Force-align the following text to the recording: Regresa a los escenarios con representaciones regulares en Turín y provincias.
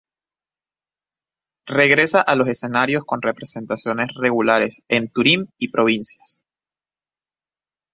Regresa 1.67 2.21
a 2.21 2.33
los 2.33 2.47
escenarios 2.47 3.03
con 3.05 3.21
representaciones 3.21 4.07
regulares 4.15 4.81
en 4.87 5.07
Turín 5.09 5.53
y 5.59 5.67
provincias. 5.67 6.43